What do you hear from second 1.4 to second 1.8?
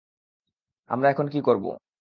করবো?